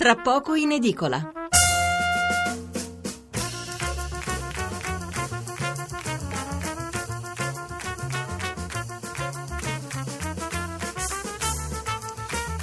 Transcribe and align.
tra 0.00 0.16
poco 0.16 0.54
in 0.54 0.72
edicola. 0.72 1.30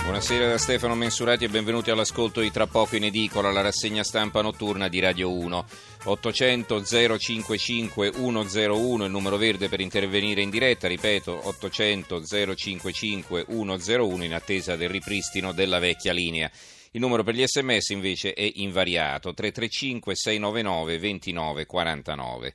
Buonasera 0.02 0.48
da 0.48 0.58
Stefano 0.58 0.96
Mensurati 0.96 1.44
e 1.44 1.50
benvenuti 1.50 1.92
all'ascolto 1.92 2.42
di 2.42 2.50
Tra 2.50 2.66
poco 2.66 2.96
in 2.96 3.04
edicola, 3.04 3.52
la 3.52 3.62
rassegna 3.62 4.02
stampa 4.02 4.42
notturna 4.42 4.88
di 4.88 5.00
Radio 5.00 5.32
1. 5.32 5.66
800 6.06 6.84
055 6.84 8.14
101 8.14 9.06
il 9.06 9.12
numero 9.12 9.38
verde 9.38 9.70
per 9.70 9.80
intervenire 9.80 10.42
in 10.42 10.50
diretta, 10.50 10.88
ripeto 10.88 11.40
800 11.50 12.24
055 12.56 13.46
101 13.48 14.24
in 14.24 14.34
attesa 14.34 14.76
del 14.76 14.90
ripristino 14.90 15.52
della 15.52 15.78
vecchia 15.78 16.14
linea. 16.14 16.50
Il 16.92 17.02
numero 17.02 17.24
per 17.24 17.36
gli 17.36 17.44
sms 17.46 17.90
invece 17.90 18.34
è 18.34 18.50
invariato 18.56 19.34
335 19.34 20.16
699 20.16 21.00
2949. 21.00 22.54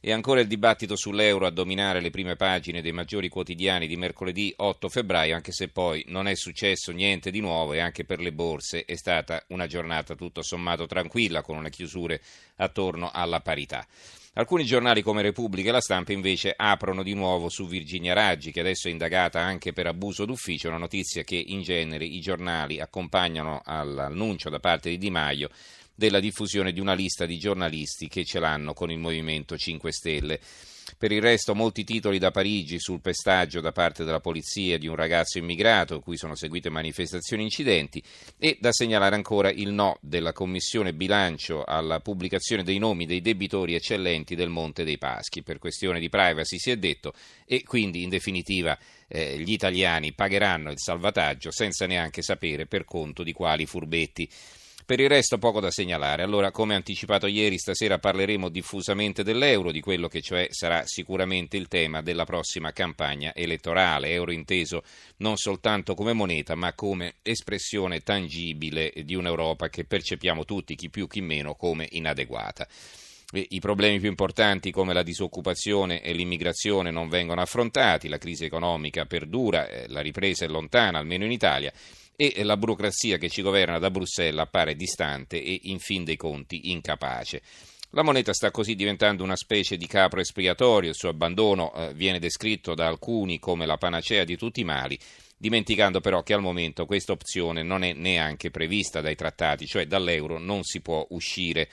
E 0.00 0.12
ancora 0.12 0.40
il 0.40 0.46
dibattito 0.46 0.94
sull'euro 0.94 1.46
a 1.46 1.50
dominare 1.50 2.00
le 2.00 2.10
prime 2.10 2.36
pagine 2.36 2.82
dei 2.82 2.92
maggiori 2.92 3.28
quotidiani 3.28 3.88
di 3.88 3.96
mercoledì 3.96 4.52
8 4.56 4.88
febbraio, 4.88 5.34
anche 5.34 5.52
se 5.52 5.68
poi 5.68 6.04
non 6.08 6.28
è 6.28 6.36
successo 6.36 6.92
niente 6.92 7.32
di 7.32 7.40
nuovo 7.40 7.72
e 7.72 7.80
anche 7.80 8.04
per 8.04 8.20
le 8.20 8.32
borse 8.32 8.84
è 8.84 8.94
stata 8.94 9.42
una 9.48 9.66
giornata 9.66 10.14
tutto 10.14 10.42
sommato 10.42 10.86
tranquilla 10.86 11.42
con 11.42 11.56
una 11.56 11.68
chiusura 11.68 12.16
attorno 12.56 13.10
alla 13.12 13.40
parità. 13.40 13.86
Alcuni 14.38 14.64
giornali 14.64 15.02
come 15.02 15.20
Repubblica 15.20 15.70
e 15.70 15.72
La 15.72 15.80
Stampa 15.80 16.12
invece 16.12 16.54
aprono 16.56 17.02
di 17.02 17.12
nuovo 17.12 17.48
su 17.48 17.66
Virginia 17.66 18.14
Raggi, 18.14 18.52
che 18.52 18.60
adesso 18.60 18.86
è 18.86 18.92
indagata 18.92 19.40
anche 19.40 19.72
per 19.72 19.88
abuso 19.88 20.26
d'ufficio, 20.26 20.68
una 20.68 20.78
notizia 20.78 21.24
che 21.24 21.34
in 21.34 21.62
genere 21.62 22.04
i 22.04 22.20
giornali 22.20 22.78
accompagnano 22.78 23.60
all'annuncio 23.64 24.48
da 24.48 24.60
parte 24.60 24.90
di 24.90 24.98
Di 24.98 25.10
Maio 25.10 25.50
della 25.92 26.20
diffusione 26.20 26.70
di 26.70 26.78
una 26.78 26.92
lista 26.92 27.26
di 27.26 27.36
giornalisti 27.36 28.06
che 28.06 28.24
ce 28.24 28.38
l'hanno 28.38 28.74
con 28.74 28.92
il 28.92 29.00
Movimento 29.00 29.58
5 29.58 29.90
Stelle. 29.90 30.40
Per 30.96 31.12
il 31.12 31.20
resto 31.20 31.54
molti 31.54 31.84
titoli 31.84 32.18
da 32.18 32.30
Parigi 32.30 32.78
sul 32.78 33.00
pestaggio 33.00 33.60
da 33.60 33.72
parte 33.72 34.04
della 34.04 34.20
polizia 34.20 34.78
di 34.78 34.86
un 34.86 34.94
ragazzo 34.94 35.38
immigrato 35.38 36.00
cui 36.00 36.16
sono 36.16 36.34
seguite 36.34 36.70
manifestazioni 36.70 37.42
e 37.42 37.46
incidenti 37.46 38.02
e 38.38 38.56
da 38.60 38.72
segnalare 38.72 39.14
ancora 39.14 39.50
il 39.50 39.70
no 39.70 39.98
della 40.00 40.32
Commissione 40.32 40.94
Bilancio 40.94 41.64
alla 41.64 42.00
pubblicazione 42.00 42.62
dei 42.62 42.78
nomi 42.78 43.06
dei 43.06 43.20
debitori 43.20 43.74
eccellenti 43.74 44.34
del 44.34 44.48
Monte 44.48 44.84
dei 44.84 44.98
Paschi. 44.98 45.42
Per 45.42 45.58
questione 45.58 46.00
di 46.00 46.08
privacy 46.08 46.58
si 46.58 46.70
è 46.70 46.76
detto 46.76 47.12
e 47.44 47.62
quindi 47.62 48.02
in 48.02 48.08
definitiva 48.08 48.78
eh, 49.08 49.38
gli 49.38 49.52
italiani 49.52 50.12
pagheranno 50.12 50.70
il 50.70 50.78
salvataggio 50.78 51.50
senza 51.50 51.86
neanche 51.86 52.22
sapere 52.22 52.66
per 52.66 52.84
conto 52.84 53.22
di 53.22 53.32
quali 53.32 53.66
furbetti. 53.66 54.28
Per 54.88 55.00
il 55.00 55.08
resto 55.10 55.36
poco 55.36 55.60
da 55.60 55.70
segnalare. 55.70 56.22
Allora, 56.22 56.50
come 56.50 56.74
anticipato 56.74 57.26
ieri, 57.26 57.58
stasera 57.58 57.98
parleremo 57.98 58.48
diffusamente 58.48 59.22
dell'euro, 59.22 59.70
di 59.70 59.82
quello 59.82 60.08
che 60.08 60.22
cioè 60.22 60.48
sarà 60.50 60.84
sicuramente 60.86 61.58
il 61.58 61.68
tema 61.68 62.00
della 62.00 62.24
prossima 62.24 62.72
campagna 62.72 63.34
elettorale. 63.34 64.12
Euro 64.12 64.30
inteso 64.30 64.82
non 65.18 65.36
soltanto 65.36 65.92
come 65.92 66.14
moneta, 66.14 66.54
ma 66.54 66.72
come 66.72 67.16
espressione 67.20 68.00
tangibile 68.00 68.90
di 69.04 69.14
un'Europa 69.14 69.68
che 69.68 69.84
percepiamo 69.84 70.46
tutti, 70.46 70.74
chi 70.74 70.88
più 70.88 71.06
chi 71.06 71.20
meno, 71.20 71.54
come 71.54 71.86
inadeguata. 71.90 72.66
I 73.34 73.60
problemi 73.60 74.00
più 74.00 74.08
importanti 74.08 74.70
come 74.70 74.94
la 74.94 75.02
disoccupazione 75.02 76.00
e 76.00 76.14
l'immigrazione 76.14 76.90
non 76.90 77.10
vengono 77.10 77.42
affrontati, 77.42 78.08
la 78.08 78.16
crisi 78.16 78.46
economica 78.46 79.04
perdura, 79.04 79.68
eh, 79.68 79.86
la 79.88 80.00
ripresa 80.00 80.46
è 80.46 80.48
lontana, 80.48 80.96
almeno 80.96 81.26
in 81.26 81.32
Italia, 81.32 81.70
e 82.20 82.42
la 82.42 82.56
burocrazia 82.56 83.16
che 83.16 83.28
ci 83.28 83.42
governa 83.42 83.78
da 83.78 83.92
Bruxelles 83.92 84.40
appare 84.40 84.74
distante 84.74 85.40
e 85.40 85.60
in 85.64 85.78
fin 85.78 86.02
dei 86.02 86.16
conti 86.16 86.72
incapace. 86.72 87.40
La 87.90 88.02
moneta 88.02 88.32
sta 88.32 88.50
così 88.50 88.74
diventando 88.74 89.22
una 89.22 89.36
specie 89.36 89.76
di 89.76 89.86
capro 89.86 90.18
espiatorio, 90.18 90.90
il 90.90 90.96
suo 90.96 91.10
abbandono 91.10 91.72
eh, 91.72 91.94
viene 91.94 92.18
descritto 92.18 92.74
da 92.74 92.88
alcuni 92.88 93.38
come 93.38 93.66
la 93.66 93.76
panacea 93.76 94.24
di 94.24 94.36
tutti 94.36 94.62
i 94.62 94.64
mali, 94.64 94.98
dimenticando 95.36 96.00
però 96.00 96.24
che 96.24 96.34
al 96.34 96.40
momento 96.40 96.86
questa 96.86 97.12
opzione 97.12 97.62
non 97.62 97.84
è 97.84 97.92
neanche 97.92 98.50
prevista 98.50 99.00
dai 99.00 99.14
trattati, 99.14 99.66
cioè 99.66 99.86
dall'euro 99.86 100.38
non 100.38 100.64
si 100.64 100.80
può 100.80 101.06
uscire. 101.10 101.68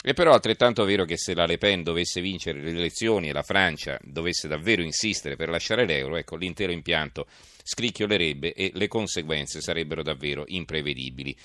È 0.00 0.14
però 0.14 0.32
altrettanto 0.32 0.84
vero 0.84 1.04
che 1.04 1.18
se 1.18 1.34
la 1.34 1.44
Le 1.44 1.58
Pen 1.58 1.82
dovesse 1.82 2.22
vincere 2.22 2.62
le 2.62 2.70
elezioni 2.70 3.28
e 3.28 3.32
la 3.32 3.42
Francia 3.42 3.98
dovesse 4.02 4.48
davvero 4.48 4.80
insistere 4.80 5.36
per 5.36 5.50
lasciare 5.50 5.84
l'euro, 5.84 6.16
ecco, 6.16 6.36
l'intero 6.36 6.72
impianto 6.72 7.26
scricchiolerebbe 7.62 8.52
e 8.54 8.70
le 8.74 8.88
conseguenze 8.88 9.60
sarebbero 9.60 10.02
davvero 10.02 10.44
imprevedibili. 10.46 11.36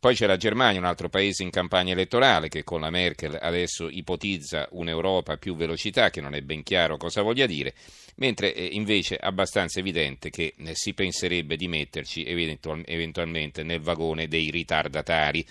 Poi 0.00 0.14
c'è 0.14 0.26
la 0.26 0.38
Germania, 0.38 0.80
un 0.80 0.86
altro 0.86 1.10
paese 1.10 1.42
in 1.42 1.50
campagna 1.50 1.92
elettorale 1.92 2.48
che 2.48 2.64
con 2.64 2.80
la 2.80 2.88
Merkel 2.88 3.36
adesso 3.38 3.86
ipotizza 3.86 4.66
un'Europa 4.70 5.34
a 5.34 5.36
più 5.36 5.54
velocità, 5.54 6.08
che 6.08 6.22
non 6.22 6.34
è 6.34 6.40
ben 6.40 6.62
chiaro 6.62 6.96
cosa 6.96 7.20
voglia 7.20 7.44
dire, 7.44 7.74
mentre 8.16 8.54
è 8.54 8.62
invece 8.62 9.18
abbastanza 9.18 9.78
evidente 9.78 10.30
che 10.30 10.54
eh, 10.56 10.74
si 10.74 10.94
penserebbe 10.94 11.56
di 11.56 11.68
metterci 11.68 12.24
eventualmente 12.24 13.62
nel 13.62 13.80
vagone 13.80 14.26
dei 14.26 14.48
ritardatari. 14.50 15.46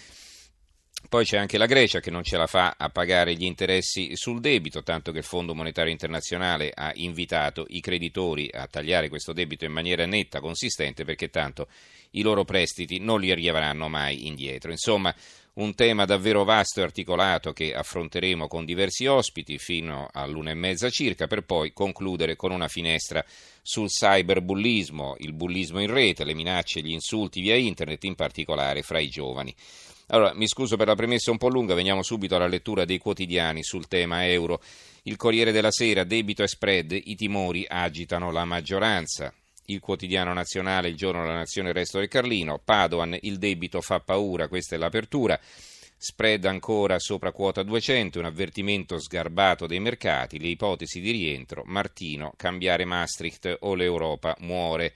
Poi 1.07 1.25
c'è 1.25 1.37
anche 1.37 1.57
la 1.57 1.65
Grecia 1.65 2.01
che 2.01 2.11
non 2.11 2.23
ce 2.23 2.37
la 2.37 2.45
fa 2.45 2.75
a 2.77 2.89
pagare 2.89 3.33
gli 3.33 3.45
interessi 3.45 4.15
sul 4.15 4.41
debito, 4.41 4.83
tanto 4.83 5.11
che 5.11 5.19
il 5.19 5.23
Fondo 5.23 5.55
Monetario 5.55 5.91
Internazionale 5.91 6.71
ha 6.73 6.91
invitato 6.95 7.65
i 7.69 7.79
creditori 7.79 8.49
a 8.51 8.67
tagliare 8.67 9.09
questo 9.09 9.33
debito 9.33 9.65
in 9.65 9.71
maniera 9.71 10.05
netta, 10.05 10.39
consistente, 10.39 11.05
perché 11.05 11.29
tanto 11.29 11.67
i 12.11 12.21
loro 12.21 12.43
prestiti 12.43 12.99
non 12.99 13.21
li 13.21 13.31
arriveranno 13.31 13.87
mai 13.87 14.27
indietro. 14.27 14.69
Insomma, 14.69 15.15
un 15.53 15.73
tema 15.73 16.05
davvero 16.05 16.43
vasto 16.43 16.79
e 16.79 16.83
articolato 16.83 17.53
che 17.53 17.73
affronteremo 17.73 18.47
con 18.47 18.63
diversi 18.63 19.07
ospiti 19.07 19.57
fino 19.57 20.09
all'una 20.11 20.51
e 20.51 20.55
mezza 20.55 20.89
circa, 20.89 21.25
per 21.25 21.43
poi 21.43 21.73
concludere 21.73 22.35
con 22.35 22.51
una 22.51 22.67
finestra 22.67 23.25
sul 23.63 23.87
cyberbullismo, 23.87 25.15
il 25.19 25.33
bullismo 25.33 25.81
in 25.81 25.91
rete, 25.91 26.23
le 26.23 26.35
minacce 26.35 26.79
e 26.79 26.81
gli 26.83 26.91
insulti 26.91 27.41
via 27.41 27.55
internet, 27.55 28.03
in 28.03 28.15
particolare 28.15 28.83
fra 28.83 28.99
i 28.99 29.09
giovani. 29.09 29.55
Allora, 30.11 30.33
mi 30.33 30.47
scuso 30.47 30.75
per 30.75 30.87
la 30.87 30.95
premessa 30.95 31.29
un 31.29 31.37
po' 31.37 31.49
lunga, 31.49 31.75
veniamo 31.75 32.01
subito 32.01 32.35
alla 32.35 32.47
lettura 32.47 32.83
dei 32.83 32.97
quotidiani 32.97 33.63
sul 33.63 33.87
tema 33.87 34.25
euro. 34.27 34.59
Il 35.03 35.17
Corriere 35.17 35.51
della 35.51 35.71
Sera, 35.71 36.03
debito 36.03 36.41
e 36.41 36.47
spread, 36.47 36.91
i 36.91 37.15
timori 37.15 37.63
agitano 37.67 38.31
la 38.31 38.43
maggioranza. 38.43 39.31
Il 39.65 39.79
quotidiano 39.79 40.33
nazionale, 40.33 40.89
il 40.89 40.95
giorno 40.95 41.21
della 41.21 41.35
nazione, 41.35 41.69
il 41.69 41.75
resto 41.75 41.99
del 41.99 42.07
Carlino. 42.07 42.59
Padoan, 42.63 43.15
il 43.21 43.37
debito 43.37 43.81
fa 43.81 43.99
paura, 43.99 44.47
questa 44.47 44.75
è 44.75 44.79
l'apertura. 44.79 45.39
Spread 45.95 46.45
ancora 46.45 46.97
sopra 46.97 47.31
quota 47.31 47.61
200, 47.61 48.17
un 48.17 48.25
avvertimento 48.25 48.99
sgarbato 48.99 49.67
dei 49.67 49.79
mercati, 49.79 50.39
le 50.39 50.47
ipotesi 50.47 51.01
di 51.01 51.11
rientro. 51.11 51.61
Martino, 51.67 52.33
cambiare 52.35 52.83
Maastricht 52.83 53.57
o 53.59 53.75
l'Europa 53.75 54.35
muore. 54.39 54.91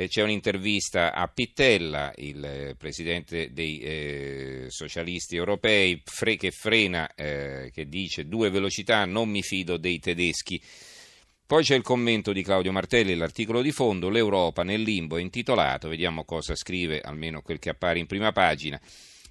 Eh, 0.00 0.06
c'è 0.06 0.22
un'intervista 0.22 1.12
a 1.12 1.26
Pittella, 1.26 2.12
il 2.18 2.44
eh, 2.44 2.76
presidente 2.78 3.52
dei 3.52 3.80
eh, 3.80 4.66
socialisti 4.68 5.34
europei, 5.34 6.00
fre- 6.04 6.36
che 6.36 6.52
frena, 6.52 7.12
eh, 7.16 7.72
che 7.74 7.88
dice 7.88 8.28
due 8.28 8.48
velocità, 8.48 9.04
non 9.06 9.28
mi 9.28 9.42
fido 9.42 9.76
dei 9.76 9.98
tedeschi. 9.98 10.62
Poi 11.44 11.64
c'è 11.64 11.74
il 11.74 11.82
commento 11.82 12.32
di 12.32 12.44
Claudio 12.44 12.70
Martelli, 12.70 13.16
l'articolo 13.16 13.60
di 13.60 13.72
fondo, 13.72 14.08
l'Europa 14.08 14.62
nel 14.62 14.82
limbo 14.82 15.16
è 15.16 15.20
intitolato, 15.20 15.88
vediamo 15.88 16.24
cosa 16.24 16.54
scrive, 16.54 17.00
almeno 17.00 17.42
quel 17.42 17.58
che 17.58 17.70
appare 17.70 17.98
in 17.98 18.06
prima 18.06 18.30
pagina. 18.30 18.80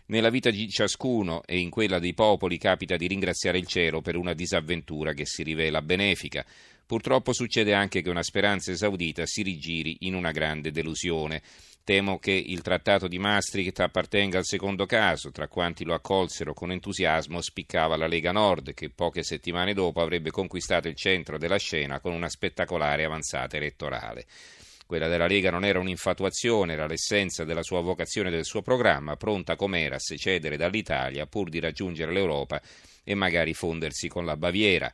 Nella 0.07 0.29
vita 0.29 0.49
di 0.49 0.67
ciascuno 0.67 1.43
e 1.45 1.59
in 1.59 1.69
quella 1.69 1.97
dei 1.97 2.13
popoli 2.13 2.57
capita 2.57 2.97
di 2.97 3.07
ringraziare 3.07 3.57
il 3.57 3.67
cielo 3.67 4.01
per 4.01 4.17
una 4.17 4.33
disavventura 4.33 5.13
che 5.13 5.25
si 5.25 5.43
rivela 5.43 5.81
benefica. 5.81 6.45
Purtroppo 6.87 7.33
succede 7.33 7.73
anche 7.73 8.01
che 8.01 8.09
una 8.09 8.23
speranza 8.23 8.71
esaudita 8.71 9.25
si 9.25 9.41
rigiri 9.41 9.97
in 10.01 10.15
una 10.15 10.31
grande 10.31 10.71
delusione. 10.71 11.41
Temo 11.83 12.17
che 12.17 12.31
il 12.31 12.61
trattato 12.61 13.09
di 13.09 13.19
Maastricht 13.19 13.81
appartenga 13.81 14.37
al 14.37 14.45
secondo 14.45 14.85
caso, 14.85 15.29
tra 15.31 15.49
quanti 15.49 15.83
lo 15.83 15.93
accolsero 15.93 16.53
con 16.53 16.71
entusiasmo 16.71 17.41
spiccava 17.41 17.97
la 17.97 18.07
Lega 18.07 18.31
Nord, 18.31 18.73
che 18.73 18.89
poche 18.89 19.23
settimane 19.23 19.73
dopo 19.73 19.99
avrebbe 19.99 20.31
conquistato 20.31 20.87
il 20.87 20.95
centro 20.95 21.37
della 21.37 21.57
scena 21.57 21.99
con 21.99 22.13
una 22.13 22.29
spettacolare 22.29 23.03
avanzata 23.03 23.57
elettorale. 23.57 24.25
Quella 24.85 25.09
della 25.09 25.27
Lega 25.27 25.51
non 25.51 25.65
era 25.65 25.79
un'infatuazione, 25.79 26.71
era 26.71 26.87
l'essenza 26.87 27.43
della 27.43 27.63
sua 27.63 27.81
vocazione 27.81 28.29
e 28.29 28.31
del 28.31 28.45
suo 28.45 28.61
programma, 28.61 29.17
pronta 29.17 29.57
com'era 29.57 29.97
a 29.97 29.99
secedere 29.99 30.55
dall'Italia 30.55 31.25
pur 31.25 31.49
di 31.49 31.59
raggiungere 31.59 32.13
l'Europa 32.13 32.61
e 33.03 33.13
magari 33.13 33.53
fondersi 33.53 34.07
con 34.07 34.23
la 34.23 34.37
Baviera. 34.37 34.89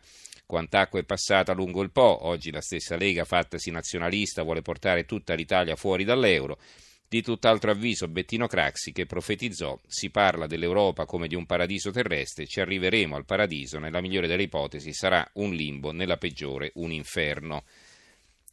Quant'acqua 0.46 1.00
è 1.00 1.04
passata 1.04 1.54
lungo 1.54 1.82
il 1.82 1.92
Po, 1.92 2.26
oggi 2.26 2.52
la 2.52 2.62
stessa 2.62 2.96
Lega, 2.96 3.24
fattasi 3.24 3.72
nazionalista, 3.72 4.44
vuole 4.44 4.62
portare 4.62 5.06
tutta 5.06 5.34
l'Italia 5.34 5.76
fuori 5.76 6.04
dall'euro. 6.04 6.60
Di 7.08 7.22
tutt'altro 7.22 7.72
avviso 7.72 8.08
Bettino 8.08 8.48
Craxi 8.48 8.92
che 8.92 9.06
profetizzò 9.06 9.80
si 9.86 10.10
parla 10.10 10.48
dell'Europa 10.48 11.06
come 11.06 11.28
di 11.28 11.36
un 11.36 11.46
paradiso 11.46 11.92
terrestre, 11.92 12.48
ci 12.48 12.60
arriveremo 12.60 13.16
al 13.16 13.26
paradiso, 13.26 13.78
nella 13.78 14.02
migliore 14.02 14.28
delle 14.28 14.44
ipotesi 14.44 14.94
sarà 14.94 15.28
un 15.34 15.54
limbo, 15.54 15.92
nella 15.92 16.18
peggiore 16.18 16.72
un 16.76 16.92
inferno. 16.92 17.64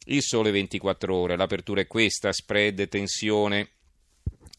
Il 0.05 0.21
sole 0.21 0.51
24 0.51 1.15
ore, 1.15 1.35
l'apertura 1.35 1.81
è 1.81 1.87
questa, 1.87 2.31
spread, 2.31 2.87
tensione, 2.87 3.69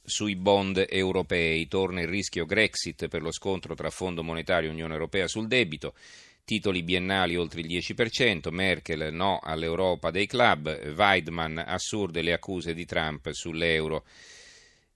sui 0.04 0.36
bond 0.36 0.84
europei. 0.88 1.66
Torna 1.68 2.00
il 2.00 2.08
rischio 2.08 2.44
Grexit 2.44 3.08
per 3.08 3.22
lo 3.22 3.32
scontro 3.32 3.74
tra 3.74 3.90
Fondo 3.90 4.22
Monetario 4.22 4.68
e 4.68 4.72
Unione 4.72 4.92
Europea 4.92 5.26
sul 5.26 5.48
debito. 5.48 5.94
Titoli 6.44 6.82
biennali 6.82 7.36
oltre 7.36 7.60
il 7.60 7.68
10%, 7.68 8.50
Merkel 8.50 9.14
no 9.14 9.38
all'Europa 9.40 10.10
dei 10.10 10.26
club, 10.26 10.92
Weidmann 10.96 11.58
assurde 11.58 12.20
le 12.20 12.32
accuse 12.32 12.74
di 12.74 12.84
Trump 12.84 13.30
sull'euro. 13.30 14.04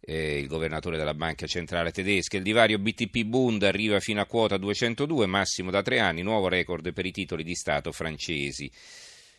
Eh, 0.01 0.39
il 0.39 0.49
governatore 0.49 0.97
della 0.97 1.15
banca 1.15 1.47
centrale 1.47 1.93
tedesca. 1.93 2.37
Il 2.37 2.43
divario 2.43 2.81
BTP-Bund 2.81 3.63
arriva 3.63 4.01
fino 4.01 4.21
a 4.21 4.27
quota 4.27 4.57
202, 4.57 5.27
massimo 5.27 5.71
da 5.71 5.83
tre 5.83 6.01
anni, 6.01 6.23
nuovo 6.23 6.49
record 6.49 6.93
per 6.93 7.07
i 7.07 7.13
titoli 7.13 7.45
di 7.45 7.55
Stato 7.55 7.93
francesi. 7.93 8.69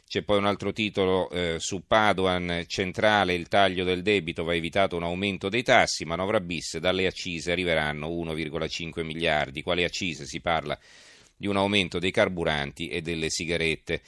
C'è 0.08 0.22
poi 0.24 0.38
un 0.38 0.46
altro 0.46 0.72
titolo 0.72 1.30
eh, 1.30 1.58
su 1.60 1.84
Padoan, 1.86 2.64
centrale, 2.68 3.34
il 3.34 3.50
taglio 3.50 3.84
del 3.84 4.02
debito, 4.02 4.46
va 4.46 4.56
evitato 4.56 4.96
un 4.96 5.04
aumento 5.04 5.50
dei 5.50 5.64
tassi, 5.64 6.06
manovra 6.06 6.40
bis, 6.40 6.78
dalle 6.78 7.06
accise 7.06 7.52
arriveranno 7.52 8.08
1,5 8.08 9.04
miliardi. 9.04 9.62
Quale 9.62 9.84
accise? 9.84 10.26
Si 10.26 10.40
parla 10.40 10.80
di 11.38 11.48
un 11.48 11.56
aumento 11.56 12.00
dei 12.00 12.12
carburanti 12.12 12.88
e 12.88 13.02
delle 13.02 13.30
sigarette. 13.30 14.02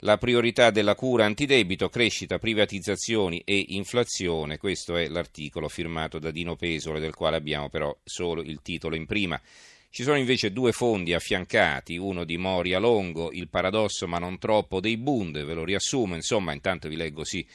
La 0.00 0.18
priorità 0.18 0.70
della 0.70 0.94
cura 0.94 1.24
antidebito, 1.24 1.88
crescita, 1.88 2.38
privatizzazioni 2.38 3.42
e 3.44 3.64
inflazione. 3.68 4.58
Questo 4.58 4.96
è 4.96 5.08
l'articolo 5.08 5.68
firmato 5.68 6.18
da 6.18 6.30
Dino 6.30 6.54
Pesole, 6.54 7.00
del 7.00 7.14
quale 7.14 7.36
abbiamo 7.36 7.68
però 7.68 7.96
solo 8.04 8.42
il 8.42 8.60
titolo 8.62 8.94
in 8.94 9.06
prima. 9.06 9.40
Ci 9.88 10.02
sono 10.02 10.18
invece 10.18 10.52
due 10.52 10.72
fondi 10.72 11.14
affiancati, 11.14 11.96
uno 11.96 12.24
di 12.24 12.36
Moria 12.36 12.78
Longo, 12.78 13.32
il 13.32 13.48
paradosso 13.48 14.06
ma 14.06 14.18
non 14.18 14.38
troppo 14.38 14.80
dei 14.80 14.98
Bund, 14.98 15.42
ve 15.42 15.54
lo 15.54 15.64
riassumo, 15.64 16.14
insomma, 16.14 16.52
intanto 16.52 16.88
vi 16.88 16.96
leggo 16.96 17.24
sì 17.24 17.46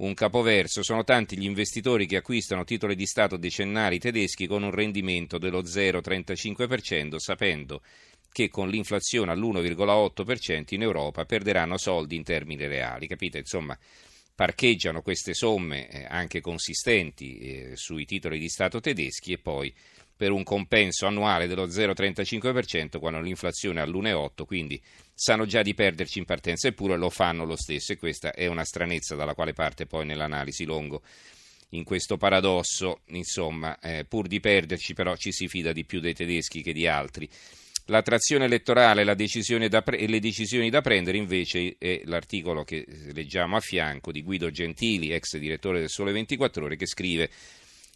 un 0.00 0.14
capoverso. 0.14 0.82
Sono 0.82 1.04
tanti 1.04 1.36
gli 1.36 1.44
investitori 1.44 2.06
che 2.06 2.16
acquistano 2.16 2.64
titoli 2.64 2.94
di 2.94 3.06
Stato 3.06 3.36
decennali 3.36 3.98
tedeschi 3.98 4.46
con 4.46 4.62
un 4.62 4.70
rendimento 4.70 5.38
dello 5.38 5.62
0,35%, 5.62 7.16
sapendo 7.16 7.82
che 8.32 8.48
con 8.48 8.68
l'inflazione 8.68 9.32
all'1,8% 9.32 10.74
in 10.74 10.82
Europa 10.82 11.24
perderanno 11.24 11.76
soldi 11.76 12.16
in 12.16 12.22
termini 12.22 12.66
reali. 12.66 13.06
Capite? 13.06 13.38
Insomma, 13.38 13.78
parcheggiano 14.34 15.02
queste 15.02 15.34
somme 15.34 15.88
eh, 15.88 16.06
anche 16.08 16.40
consistenti 16.40 17.38
eh, 17.38 17.76
sui 17.76 18.06
titoli 18.06 18.38
di 18.38 18.48
Stato 18.48 18.80
tedeschi 18.80 19.32
e 19.32 19.38
poi 19.38 19.74
per 20.16 20.32
un 20.32 20.44
compenso 20.44 21.06
annuale 21.06 21.46
dello 21.46 21.66
0,35% 21.66 22.98
quando 22.98 23.20
l'inflazione 23.20 23.80
è 23.80 23.82
all'1,8%, 23.82 24.44
quindi 24.44 24.80
sanno 25.14 25.46
già 25.46 25.62
di 25.62 25.72
perderci 25.72 26.18
in 26.18 26.26
partenza, 26.26 26.68
eppure 26.68 26.98
lo 26.98 27.08
fanno 27.08 27.44
lo 27.44 27.56
stesso 27.56 27.92
e 27.92 27.96
questa 27.96 28.32
è 28.32 28.46
una 28.46 28.64
stranezza 28.64 29.14
dalla 29.14 29.34
quale 29.34 29.54
parte 29.54 29.86
poi 29.86 30.04
nell'analisi 30.04 30.64
longo 30.64 31.02
in 31.70 31.84
questo 31.84 32.16
paradosso, 32.16 33.00
insomma, 33.08 33.78
eh, 33.78 34.04
pur 34.04 34.26
di 34.26 34.40
perderci 34.40 34.92
però 34.94 35.16
ci 35.16 35.32
si 35.32 35.48
fida 35.48 35.72
di 35.72 35.84
più 35.84 36.00
dei 36.00 36.14
tedeschi 36.14 36.62
che 36.62 36.72
di 36.72 36.86
altri. 36.86 37.28
La 37.90 38.02
trazione 38.02 38.44
elettorale 38.44 39.04
pre- 39.82 39.98
e 39.98 40.06
le 40.06 40.20
decisioni 40.20 40.70
da 40.70 40.80
prendere 40.80 41.16
invece 41.16 41.74
è 41.76 42.02
l'articolo 42.04 42.62
che 42.62 42.86
leggiamo 43.12 43.56
a 43.56 43.60
fianco 43.60 44.12
di 44.12 44.22
Guido 44.22 44.48
Gentili, 44.52 45.10
ex 45.12 45.36
direttore 45.38 45.80
del 45.80 45.88
Sole 45.88 46.12
24 46.12 46.64
Ore, 46.64 46.76
che 46.76 46.86
scrive 46.86 47.28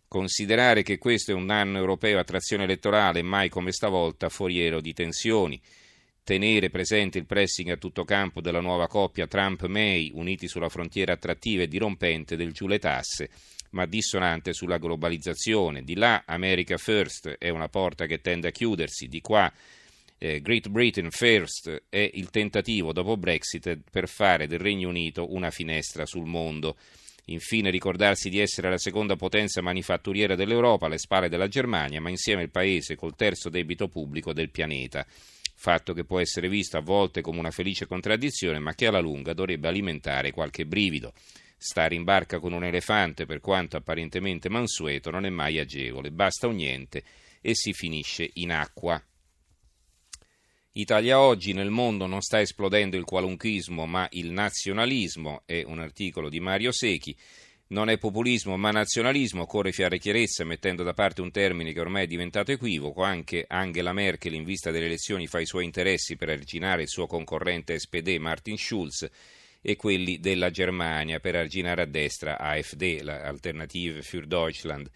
Considerare 0.08 0.82
che 0.82 0.98
questo 0.98 1.30
è 1.30 1.34
un 1.34 1.48
anno 1.48 1.78
europeo 1.78 2.18
a 2.18 2.24
trazione 2.24 2.64
elettorale, 2.64 3.22
mai 3.22 3.48
come 3.48 3.70
stavolta 3.70 4.28
foriero 4.28 4.80
di 4.80 4.92
tensioni. 4.92 5.60
Tenere 6.24 6.70
presente 6.70 7.18
il 7.18 7.26
pressing 7.26 7.70
a 7.70 7.76
tutto 7.76 8.02
campo 8.02 8.40
della 8.40 8.60
nuova 8.60 8.88
coppia 8.88 9.28
Trump-May, 9.28 10.10
uniti 10.14 10.48
sulla 10.48 10.68
frontiera 10.68 11.12
attrattiva 11.12 11.62
e 11.62 11.68
dirompente 11.68 12.34
del 12.34 12.50
giù 12.50 12.66
le 12.66 12.80
tasse, 12.80 13.30
ma 13.70 13.86
dissonante 13.86 14.54
sulla 14.54 14.78
globalizzazione. 14.78 15.84
Di 15.84 15.94
là 15.94 16.24
America 16.26 16.78
First 16.78 17.36
è 17.38 17.48
una 17.48 17.68
porta 17.68 18.06
che 18.06 18.20
tende 18.20 18.48
a 18.48 18.52
chiudersi, 18.52 19.06
di 19.06 19.20
qua 19.20 19.52
eh, 20.24 20.40
Great 20.40 20.70
Britain 20.70 21.10
First 21.10 21.84
è 21.90 22.10
il 22.14 22.30
tentativo 22.30 22.94
dopo 22.94 23.18
Brexit 23.18 23.78
per 23.90 24.08
fare 24.08 24.46
del 24.46 24.58
Regno 24.58 24.88
Unito 24.88 25.34
una 25.34 25.50
finestra 25.50 26.06
sul 26.06 26.24
mondo. 26.24 26.78
Infine 27.26 27.70
ricordarsi 27.70 28.30
di 28.30 28.38
essere 28.38 28.70
la 28.70 28.78
seconda 28.78 29.16
potenza 29.16 29.60
manifatturiera 29.60 30.34
dell'Europa 30.34 30.86
alle 30.86 30.96
spalle 30.96 31.28
della 31.28 31.48
Germania, 31.48 32.00
ma 32.00 32.08
insieme 32.08 32.42
il 32.42 32.50
paese 32.50 32.96
col 32.96 33.14
terzo 33.16 33.50
debito 33.50 33.88
pubblico 33.88 34.32
del 34.32 34.50
pianeta. 34.50 35.06
Fatto 35.56 35.92
che 35.92 36.04
può 36.04 36.20
essere 36.20 36.48
visto 36.48 36.78
a 36.78 36.82
volte 36.82 37.20
come 37.20 37.38
una 37.38 37.50
felice 37.50 37.86
contraddizione, 37.86 38.58
ma 38.58 38.74
che 38.74 38.86
alla 38.86 39.00
lunga 39.00 39.34
dovrebbe 39.34 39.68
alimentare 39.68 40.32
qualche 40.32 40.64
brivido. 40.64 41.12
Stare 41.56 41.94
in 41.94 42.02
barca 42.02 42.38
con 42.38 42.52
un 42.52 42.64
elefante, 42.64 43.26
per 43.26 43.40
quanto 43.40 43.76
apparentemente 43.76 44.48
mansueto, 44.48 45.10
non 45.10 45.26
è 45.26 45.30
mai 45.30 45.58
agevole. 45.58 46.10
Basta 46.10 46.46
un 46.46 46.56
niente 46.56 47.02
e 47.42 47.54
si 47.54 47.72
finisce 47.72 48.28
in 48.34 48.52
acqua. 48.52 49.02
Italia 50.76 51.20
oggi 51.20 51.52
nel 51.52 51.70
mondo 51.70 52.06
non 52.06 52.20
sta 52.20 52.40
esplodendo 52.40 52.96
il 52.96 53.04
qualunchismo 53.04 53.86
ma 53.86 54.08
il 54.10 54.32
nazionalismo, 54.32 55.42
è 55.46 55.62
un 55.64 55.78
articolo 55.78 56.28
di 56.28 56.40
Mario 56.40 56.72
Secchi. 56.72 57.16
Non 57.68 57.88
è 57.88 57.96
populismo 57.96 58.56
ma 58.56 58.72
nazionalismo, 58.72 59.42
occorre 59.42 59.70
fare 59.70 60.00
chiarezza 60.00 60.42
mettendo 60.42 60.82
da 60.82 60.92
parte 60.92 61.20
un 61.20 61.30
termine 61.30 61.72
che 61.72 61.78
ormai 61.78 62.02
è 62.02 62.06
diventato 62.08 62.50
equivoco, 62.50 63.04
anche 63.04 63.44
Angela 63.46 63.92
Merkel 63.92 64.34
in 64.34 64.42
vista 64.42 64.72
delle 64.72 64.86
elezioni 64.86 65.28
fa 65.28 65.38
i 65.38 65.46
suoi 65.46 65.64
interessi 65.64 66.16
per 66.16 66.30
arginare 66.30 66.82
il 66.82 66.88
suo 66.88 67.06
concorrente 67.06 67.78
SPD 67.78 68.16
Martin 68.18 68.56
Schulz 68.56 69.08
e 69.62 69.76
quelli 69.76 70.18
della 70.18 70.50
Germania 70.50 71.20
per 71.20 71.36
arginare 71.36 71.82
a 71.82 71.86
destra 71.86 72.36
AfD, 72.36 72.98
l'Alternative 73.00 74.02
für 74.02 74.26
Deutschland 74.26 74.90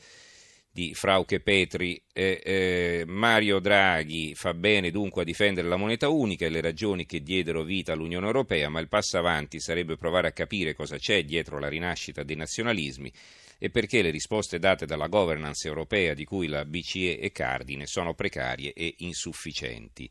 di 0.70 0.94
Frauke 0.94 1.40
Petri. 1.40 2.00
Eh, 2.12 2.40
eh, 2.44 3.04
Mario 3.06 3.58
Draghi 3.58 4.34
fa 4.34 4.54
bene 4.54 4.90
dunque 4.90 5.22
a 5.22 5.24
difendere 5.24 5.68
la 5.68 5.76
moneta 5.76 6.08
unica 6.08 6.46
e 6.46 6.50
le 6.50 6.60
ragioni 6.60 7.06
che 7.06 7.22
diedero 7.22 7.62
vita 7.62 7.92
all'Unione 7.92 8.26
Europea, 8.26 8.68
ma 8.68 8.80
il 8.80 8.88
passo 8.88 9.18
avanti 9.18 9.60
sarebbe 9.60 9.96
provare 9.96 10.28
a 10.28 10.32
capire 10.32 10.74
cosa 10.74 10.98
c'è 10.98 11.24
dietro 11.24 11.58
la 11.58 11.68
rinascita 11.68 12.22
dei 12.22 12.36
nazionalismi 12.36 13.12
e 13.58 13.70
perché 13.70 14.02
le 14.02 14.10
risposte 14.10 14.60
date 14.60 14.86
dalla 14.86 15.08
governance 15.08 15.66
europea 15.66 16.14
di 16.14 16.24
cui 16.24 16.46
la 16.46 16.64
BCE 16.64 17.18
è 17.18 17.32
cardine 17.32 17.86
sono 17.86 18.14
precarie 18.14 18.72
e 18.72 18.94
insufficienti. 18.98 20.08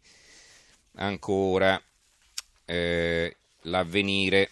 Ancora 0.95 1.81
eh, 2.65 3.35
l'avvenire. 3.61 4.49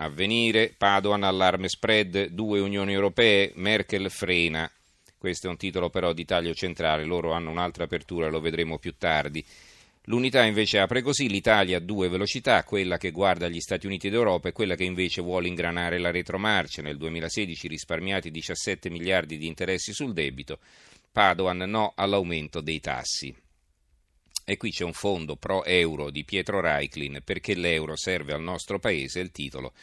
Avvenire, 0.00 0.74
Padoan 0.78 1.24
allarme 1.24 1.68
spread, 1.68 2.28
due 2.28 2.58
Unioni 2.60 2.94
Europee, 2.94 3.52
Merkel 3.56 4.10
frena 4.10 4.70
questo 5.20 5.48
è 5.48 5.50
un 5.50 5.58
titolo 5.58 5.90
però 5.90 6.14
di 6.14 6.24
taglio 6.24 6.54
centrale, 6.54 7.04
loro 7.04 7.32
hanno 7.32 7.50
un'altra 7.50 7.84
apertura, 7.84 8.30
lo 8.30 8.40
vedremo 8.40 8.78
più 8.78 8.94
tardi. 8.96 9.44
L'unità 10.04 10.44
invece 10.44 10.78
apre 10.78 11.02
così, 11.02 11.28
l'Italia 11.28 11.76
ha 11.76 11.80
due 11.80 12.08
velocità, 12.08 12.64
quella 12.64 12.96
che 12.96 13.10
guarda 13.10 13.46
gli 13.46 13.60
Stati 13.60 13.84
Uniti 13.84 14.08
d'Europa 14.08 14.48
e 14.48 14.52
quella 14.52 14.76
che 14.76 14.84
invece 14.84 15.20
vuole 15.20 15.48
ingranare 15.48 15.98
la 15.98 16.10
retromarcia. 16.10 16.80
Nel 16.80 16.96
2016 16.96 17.68
risparmiati 17.68 18.30
17 18.30 18.88
miliardi 18.88 19.36
di 19.36 19.46
interessi 19.46 19.92
sul 19.92 20.14
debito, 20.14 20.58
Padoan 21.12 21.58
no 21.58 21.92
all'aumento 21.94 22.62
dei 22.62 22.80
tassi. 22.80 23.36
E 24.42 24.56
qui 24.56 24.70
c'è 24.70 24.84
un 24.84 24.94
fondo 24.94 25.36
pro 25.36 25.64
euro 25.66 26.08
di 26.08 26.24
Pietro 26.24 26.62
Reiklin 26.62 27.20
perché 27.22 27.54
l'euro 27.54 27.94
serve 27.94 28.32
al 28.32 28.40
nostro 28.40 28.78
paese, 28.78 29.20
il 29.20 29.32
titolo 29.32 29.74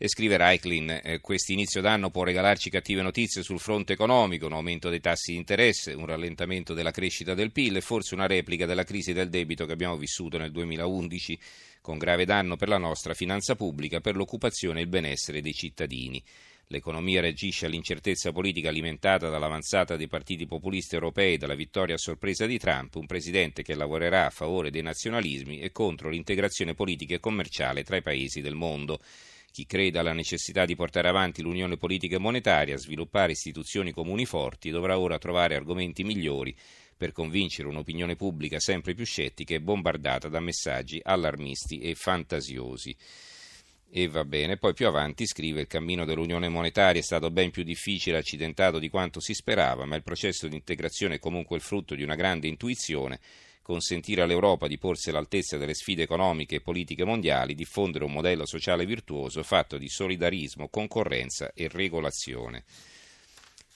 e 0.00 0.08
scrive 0.08 0.36
Reiklin, 0.36 1.00
eh, 1.02 1.18
questo 1.18 1.50
inizio 1.50 1.80
d'anno 1.80 2.10
può 2.10 2.22
regalarci 2.22 2.70
cattive 2.70 3.02
notizie 3.02 3.42
sul 3.42 3.58
fronte 3.58 3.94
economico, 3.94 4.46
un 4.46 4.52
aumento 4.52 4.90
dei 4.90 5.00
tassi 5.00 5.32
di 5.32 5.38
interesse, 5.38 5.92
un 5.92 6.06
rallentamento 6.06 6.72
della 6.72 6.92
crescita 6.92 7.34
del 7.34 7.50
PIL 7.50 7.76
e 7.76 7.80
forse 7.80 8.14
una 8.14 8.28
replica 8.28 8.64
della 8.64 8.84
crisi 8.84 9.12
del 9.12 9.28
debito 9.28 9.66
che 9.66 9.72
abbiamo 9.72 9.96
vissuto 9.96 10.38
nel 10.38 10.52
2011, 10.52 11.38
con 11.80 11.98
grave 11.98 12.24
danno 12.24 12.54
per 12.54 12.68
la 12.68 12.78
nostra 12.78 13.12
finanza 13.12 13.56
pubblica, 13.56 14.00
per 14.00 14.14
l'occupazione 14.14 14.78
e 14.78 14.82
il 14.82 14.88
benessere 14.88 15.40
dei 15.40 15.52
cittadini. 15.52 16.22
L'economia 16.70 17.20
reagisce 17.20 17.66
all'incertezza 17.66 18.30
politica 18.30 18.68
alimentata 18.68 19.30
dall'avanzata 19.30 19.96
dei 19.96 20.06
partiti 20.06 20.46
populisti 20.46 20.94
europei 20.94 21.34
e 21.34 21.38
dalla 21.38 21.54
vittoria 21.54 21.96
a 21.96 21.98
sorpresa 21.98 22.46
di 22.46 22.58
Trump, 22.58 22.94
un 22.96 23.06
presidente 23.06 23.62
che 23.62 23.74
lavorerà 23.74 24.26
a 24.26 24.30
favore 24.30 24.70
dei 24.70 24.82
nazionalismi 24.82 25.58
e 25.58 25.72
contro 25.72 26.08
l'integrazione 26.08 26.74
politica 26.74 27.14
e 27.14 27.20
commerciale 27.20 27.82
tra 27.82 27.96
i 27.96 28.02
paesi 28.02 28.42
del 28.42 28.54
mondo. 28.54 29.00
Chi 29.58 29.66
crede 29.66 29.98
alla 29.98 30.12
necessità 30.12 30.64
di 30.64 30.76
portare 30.76 31.08
avanti 31.08 31.42
l'unione 31.42 31.76
politica 31.76 32.14
e 32.14 32.20
monetaria, 32.20 32.76
sviluppare 32.76 33.32
istituzioni 33.32 33.90
comuni 33.90 34.24
forti, 34.24 34.70
dovrà 34.70 35.00
ora 35.00 35.18
trovare 35.18 35.56
argomenti 35.56 36.04
migliori 36.04 36.54
per 36.96 37.10
convincere 37.10 37.66
un'opinione 37.66 38.14
pubblica 38.14 38.60
sempre 38.60 38.94
più 38.94 39.04
scettica 39.04 39.54
e 39.54 39.60
bombardata 39.60 40.28
da 40.28 40.38
messaggi 40.38 41.00
allarmisti 41.02 41.80
e 41.80 41.96
fantasiosi. 41.96 42.96
E 43.90 44.06
va 44.06 44.24
bene, 44.24 44.58
poi 44.58 44.74
più 44.74 44.86
avanti 44.86 45.26
scrive 45.26 45.62
il 45.62 45.66
cammino 45.66 46.04
dell'unione 46.04 46.48
monetaria 46.48 47.00
è 47.00 47.04
stato 47.04 47.32
ben 47.32 47.50
più 47.50 47.64
difficile 47.64 48.14
e 48.14 48.20
accidentato 48.20 48.78
di 48.78 48.88
quanto 48.88 49.18
si 49.18 49.34
sperava, 49.34 49.86
ma 49.86 49.96
il 49.96 50.04
processo 50.04 50.46
di 50.46 50.54
integrazione 50.54 51.16
è 51.16 51.18
comunque 51.18 51.56
il 51.56 51.62
frutto 51.62 51.96
di 51.96 52.04
una 52.04 52.14
grande 52.14 52.46
intuizione 52.46 53.18
consentire 53.68 54.22
all'Europa 54.22 54.66
di 54.66 54.78
porsi 54.78 55.10
all'altezza 55.10 55.58
delle 55.58 55.74
sfide 55.74 56.04
economiche 56.04 56.54
e 56.54 56.60
politiche 56.62 57.04
mondiali, 57.04 57.54
diffondere 57.54 58.04
un 58.04 58.12
modello 58.12 58.46
sociale 58.46 58.86
virtuoso 58.86 59.42
fatto 59.42 59.76
di 59.76 59.90
solidarismo, 59.90 60.68
concorrenza 60.68 61.52
e 61.52 61.68
regolazione. 61.68 62.64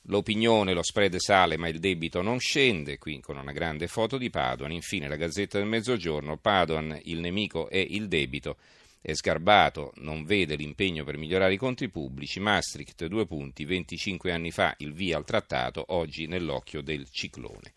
L'opinione, 0.04 0.72
lo 0.72 0.82
spread 0.82 1.16
sale 1.16 1.58
ma 1.58 1.68
il 1.68 1.78
debito 1.78 2.22
non 2.22 2.38
scende, 2.38 2.96
qui 2.96 3.20
con 3.20 3.36
una 3.36 3.52
grande 3.52 3.86
foto 3.86 4.16
di 4.16 4.30
Padoan. 4.30 4.72
Infine 4.72 5.08
la 5.08 5.16
Gazzetta 5.16 5.58
del 5.58 5.68
Mezzogiorno, 5.68 6.38
Padoan, 6.38 6.98
il 7.04 7.20
nemico 7.20 7.68
è 7.68 7.76
il 7.86 8.08
debito, 8.08 8.56
è 8.98 9.12
sgarbato, 9.12 9.92
non 9.96 10.24
vede 10.24 10.56
l'impegno 10.56 11.04
per 11.04 11.18
migliorare 11.18 11.52
i 11.52 11.58
conti 11.58 11.90
pubblici, 11.90 12.40
Maastricht 12.40 13.04
due 13.08 13.26
punti, 13.26 13.66
25 13.66 14.32
anni 14.32 14.52
fa 14.52 14.74
il 14.78 14.94
via 14.94 15.18
al 15.18 15.26
trattato, 15.26 15.84
oggi 15.88 16.26
nell'occhio 16.26 16.80
del 16.80 17.10
ciclone. 17.10 17.74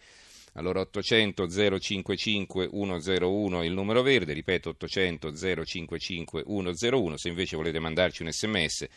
Allora 0.58 0.80
800 0.82 1.48
055 1.80 2.70
101 2.72 3.64
il 3.64 3.74
numero 3.74 4.02
verde, 4.02 4.34
ripeto 4.34 4.70
800 4.70 5.36
055 5.36 6.44
101, 6.46 7.18
se 7.18 7.28
invece 7.28 7.56
volete 7.56 7.80
mandarci 7.80 8.24
un 8.24 8.32
sms 8.32 8.88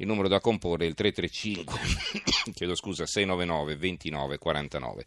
il 0.00 0.06
numero 0.06 0.28
da 0.28 0.38
comporre 0.38 0.84
è 0.84 0.88
il 0.88 0.94
335 0.94 2.52
chiedo 2.54 2.76
scusa 2.76 3.04
699 3.04 3.76
29 3.76 4.38
49. 4.38 5.06